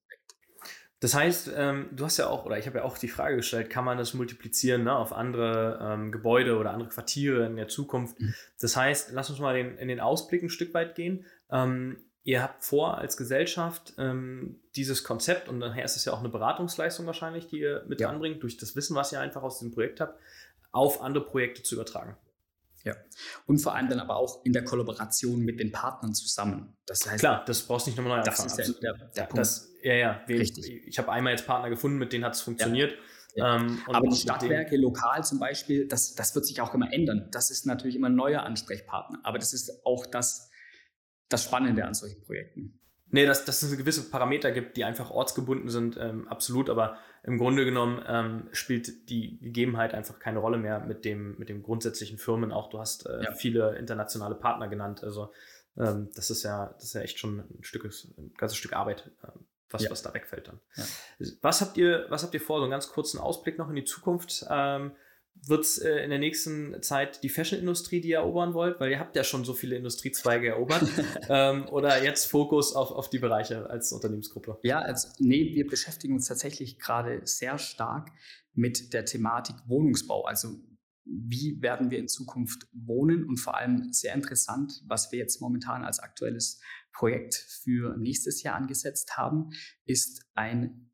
[1.04, 3.68] das heißt, ähm, du hast ja auch, oder ich habe ja auch die Frage gestellt,
[3.68, 8.18] kann man das multiplizieren ne, auf andere ähm, Gebäude oder andere Quartiere in der Zukunft?
[8.18, 8.32] Mhm.
[8.58, 11.26] Das heißt, lass uns mal den, in den Ausblick ein Stück weit gehen.
[11.50, 16.20] Ähm, ihr habt vor, als Gesellschaft ähm, dieses Konzept, und daher ist es ja auch
[16.20, 18.08] eine Beratungsleistung wahrscheinlich, die ihr mit ja.
[18.08, 20.18] anbringt, durch das Wissen, was ihr einfach aus dem Projekt habt,
[20.72, 22.16] auf andere Projekte zu übertragen.
[22.84, 22.94] Ja.
[23.46, 26.76] Und vor allem dann aber auch in der Kollaboration mit den Partnern zusammen.
[26.86, 29.38] Das heißt, Klar, das brauchst du nicht nochmal neu Das ist der, der, der Punkt.
[29.38, 30.22] Das, ja, ja.
[30.26, 30.86] Wir, Richtig.
[30.86, 32.92] Ich habe einmal jetzt Partner gefunden, mit denen hat es funktioniert.
[33.34, 33.56] Ja.
[33.56, 37.28] Ähm, aber die Stadtwerke lokal zum Beispiel, das, das wird sich auch immer ändern.
[37.32, 39.20] Das ist natürlich immer ein neuer Ansprechpartner.
[39.24, 40.50] Aber das ist auch das,
[41.28, 42.80] das Spannende an solchen Projekten.
[43.14, 47.38] Nee, dass, dass es gewisse Parameter gibt, die einfach ortsgebunden sind, ähm, absolut, aber im
[47.38, 52.18] Grunde genommen ähm, spielt die Gegebenheit einfach keine Rolle mehr mit dem, mit dem grundsätzlichen
[52.18, 52.50] Firmen.
[52.50, 53.32] Auch du hast äh, ja.
[53.32, 55.04] viele internationale Partner genannt.
[55.04, 55.32] Also
[55.76, 59.12] ähm, das ist ja, das ist ja echt schon ein Stück, ein ganzes Stück Arbeit,
[59.22, 59.28] äh,
[59.70, 59.90] was, ja.
[59.92, 60.58] was da wegfällt dann.
[60.74, 60.84] Ja.
[61.40, 62.58] Was habt ihr, was habt ihr vor?
[62.58, 64.44] So einen ganz kurzen Ausblick noch in die Zukunft.
[64.50, 64.90] Ähm,
[65.46, 68.80] wird es äh, in der nächsten Zeit die Fashion-Industrie, die ihr erobern wollt?
[68.80, 70.88] Weil ihr habt ja schon so viele Industriezweige erobert.
[71.28, 74.58] ähm, oder jetzt Fokus auf, auf die Bereiche als Unternehmensgruppe?
[74.62, 78.10] Ja, also, nee, wir beschäftigen uns tatsächlich gerade sehr stark
[78.54, 80.24] mit der Thematik Wohnungsbau.
[80.24, 80.58] Also
[81.04, 85.84] wie werden wir in Zukunft wohnen und vor allem sehr interessant, was wir jetzt momentan
[85.84, 86.60] als aktuelles
[86.92, 89.50] Projekt für nächstes Jahr angesetzt haben,
[89.84, 90.90] ist ein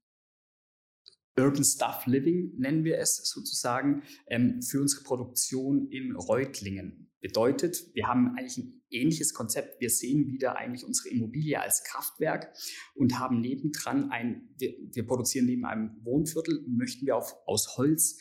[1.41, 7.11] Urban Stuff Living nennen wir es sozusagen, ähm, für unsere Produktion in Reutlingen.
[7.21, 9.81] Bedeutet, wir haben eigentlich ein ähnliches Konzept.
[9.81, 12.55] Wir sehen wieder eigentlich unsere Immobilie als Kraftwerk
[12.95, 18.19] und haben nebendran ein, wir, wir produzieren neben einem Wohnviertel, möchten wir auf, aus Holz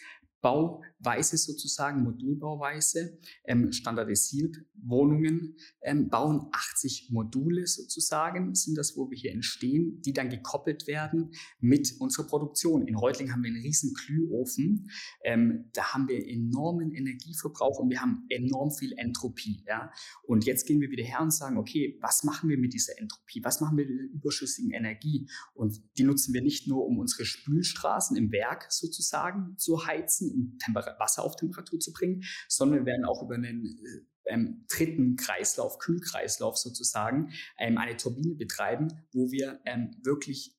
[1.00, 6.48] Bauweise sozusagen, Modulbauweise, ähm, standardisiert Wohnungen ähm, bauen.
[6.52, 12.28] 80 Module sozusagen sind das, wo wir hier entstehen, die dann gekoppelt werden mit unserer
[12.28, 12.88] Produktion.
[12.88, 14.90] In Reutling haben wir einen riesen Glühofen.
[15.24, 19.64] Ähm, da haben wir enormen Energieverbrauch und wir haben enorm viel Entropie.
[19.68, 19.92] Ja?
[20.24, 23.44] Und jetzt gehen wir wieder her und sagen, okay, was machen wir mit dieser Entropie?
[23.44, 25.30] Was machen wir mit der überschüssigen Energie?
[25.54, 30.58] Und die nutzen wir nicht nur, um unsere Spülstraßen im Werk sozusagen zu heizen, um
[30.98, 35.80] Wasser auf Temperatur zu bringen, sondern wir werden auch über einen äh, ähm, dritten Kreislauf,
[35.80, 40.56] Kühlkreislauf sozusagen, ähm, eine Turbine betreiben, wo wir ähm, wirklich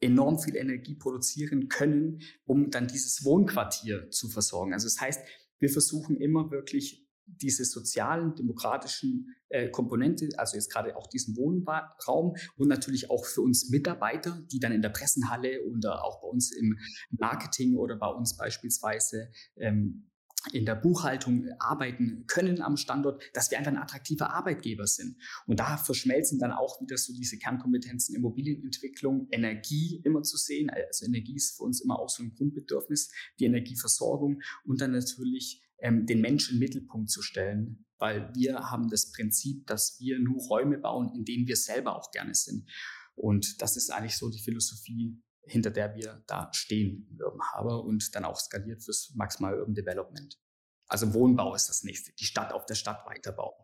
[0.00, 4.72] enorm viel Energie produzieren können, um dann dieses Wohnquartier zu versorgen.
[4.74, 5.20] Also das heißt,
[5.60, 12.36] wir versuchen immer wirklich diese sozialen, demokratischen äh, Komponente, also jetzt gerade auch diesen Wohnraum
[12.56, 16.52] und natürlich auch für uns Mitarbeiter, die dann in der Pressenhalle oder auch bei uns
[16.52, 16.78] im
[17.10, 20.10] Marketing oder bei uns beispielsweise ähm,
[20.52, 25.16] in der Buchhaltung arbeiten können am Standort, dass wir einfach ein attraktiver Arbeitgeber sind.
[25.46, 30.70] Und da verschmelzen dann auch wieder so diese Kernkompetenzen Immobilienentwicklung, Energie immer zu sehen.
[30.70, 35.63] Also Energie ist für uns immer auch so ein Grundbedürfnis, die Energieversorgung und dann natürlich
[35.80, 40.40] ähm, den Menschen im Mittelpunkt zu stellen, weil wir haben das Prinzip, dass wir nur
[40.48, 42.68] Räume bauen, in denen wir selber auch gerne sind.
[43.14, 47.84] Und das ist eigentlich so die Philosophie, hinter der wir da stehen im Urban Harbor
[47.84, 50.38] und dann auch skaliert fürs Maximal Urban Development.
[50.86, 53.54] Also Wohnbau ist das nächste, die Stadt auf der Stadt weiterbauen.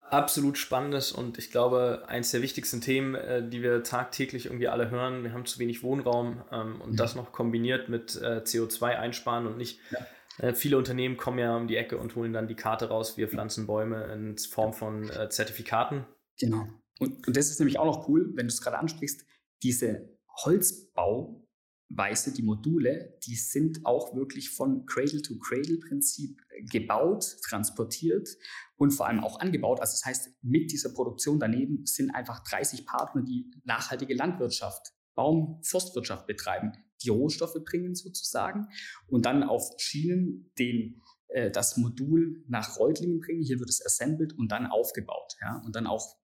[0.00, 4.90] Absolut spannendes und ich glaube, eins der wichtigsten Themen, äh, die wir tagtäglich irgendwie alle
[4.90, 5.24] hören.
[5.24, 6.96] Wir haben zu wenig Wohnraum ähm, und ja.
[6.96, 10.06] das noch kombiniert mit äh, CO2 einsparen und nicht ja.
[10.38, 13.28] Äh, viele Unternehmen kommen ja um die Ecke und holen dann die Karte raus, wir
[13.28, 16.06] pflanzen Bäume in Form von äh, Zertifikaten.
[16.38, 16.68] Genau.
[16.98, 19.24] Und, und das ist nämlich auch noch cool, wenn du es gerade ansprichst,
[19.62, 28.28] diese Holzbauweise, die Module, die sind auch wirklich von Cradle-to-Cradle-Prinzip gebaut, transportiert
[28.76, 29.80] und vor allem auch angebaut.
[29.80, 35.60] Also das heißt, mit dieser Produktion daneben sind einfach 30 Partner, die nachhaltige Landwirtschaft Baum,
[35.62, 38.68] Forstwirtschaft betreiben, die Rohstoffe bringen sozusagen
[39.06, 43.42] und dann auf Schienen den, äh, das Modul nach Reutlingen bringen.
[43.42, 45.36] Hier wird es assembled und dann aufgebaut.
[45.40, 45.62] Ja?
[45.64, 46.16] Und dann auch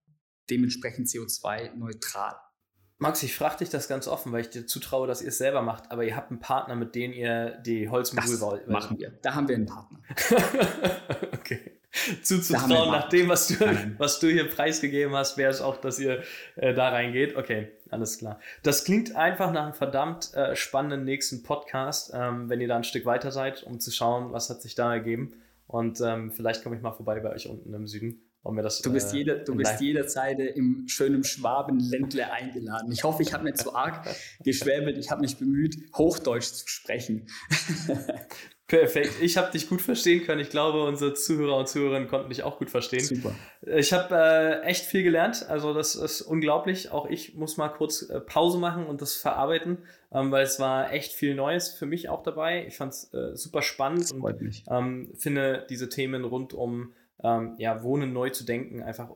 [0.50, 2.36] dementsprechend CO2-neutral.
[2.98, 5.62] Max, ich frage dich das ganz offen, weil ich dir zutraue, dass ihr es selber
[5.62, 8.68] macht, aber ihr habt einen Partner, mit dem ihr die Holzmodule baut.
[8.68, 9.10] machen wir.
[9.22, 10.00] Da haben wir einen Partner.
[11.32, 11.81] okay.
[12.22, 13.54] Zuzutrauen, nach dem, was du,
[13.98, 16.22] was du hier preisgegeben hast, wäre es auch, dass ihr
[16.56, 17.36] äh, da reingeht.
[17.36, 18.40] Okay, alles klar.
[18.62, 22.84] Das klingt einfach nach einem verdammt äh, spannenden nächsten Podcast, ähm, wenn ihr da ein
[22.84, 25.34] Stück weiter seid, um zu schauen, was hat sich da ergeben.
[25.66, 28.22] Und ähm, vielleicht komme ich mal vorbei bei euch unten im Süden.
[28.42, 32.90] Und mir das, du bist, äh, jeder, du bist jederzeit im schönen Schwabenländle eingeladen.
[32.90, 34.08] Ich hoffe, ich habe nicht zu arg
[34.44, 34.98] geschwäbelt.
[34.98, 37.28] Ich habe mich bemüht, Hochdeutsch zu sprechen.
[38.72, 39.16] Perfekt.
[39.20, 40.40] Ich habe dich gut verstehen können.
[40.40, 43.04] Ich glaube, unsere Zuhörer und Zuhörerinnen konnten dich auch gut verstehen.
[43.04, 43.34] Super.
[43.66, 45.44] Ich habe äh, echt viel gelernt.
[45.46, 46.90] Also das ist unglaublich.
[46.90, 49.76] Auch ich muss mal kurz äh, Pause machen und das verarbeiten,
[50.10, 52.66] ähm, weil es war echt viel Neues für mich auch dabei.
[52.66, 54.64] Ich fand es äh, super spannend das freut und mich.
[54.70, 59.10] ähm, finde diese Themen rund um ähm, ja, Wohnen neu zu denken einfach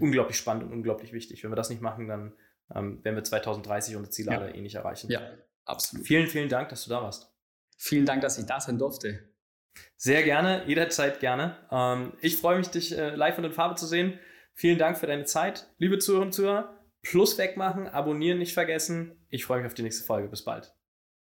[0.00, 1.44] unglaublich spannend und unglaublich wichtig.
[1.44, 2.32] Wenn wir das nicht machen, dann
[2.74, 4.38] ähm, werden wir 2030 unsere Ziele Ja.
[4.40, 5.12] alle eh nicht erreichen.
[5.12, 5.20] Ja,
[5.64, 6.04] absolut.
[6.08, 7.32] Vielen, vielen Dank, dass du da warst.
[7.76, 9.28] Vielen Dank, dass ich da sein durfte.
[9.96, 11.56] Sehr gerne, jederzeit gerne.
[11.70, 14.18] Ähm, ich freue mich, dich äh, live und in Farbe zu sehen.
[14.54, 15.68] Vielen Dank für deine Zeit.
[15.78, 19.24] Liebe Zuhörerinnen und Zuhörer, Plus wegmachen, abonnieren nicht vergessen.
[19.28, 20.28] Ich freue mich auf die nächste Folge.
[20.28, 20.75] Bis bald.